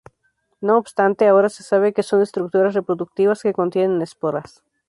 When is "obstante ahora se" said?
0.79-1.61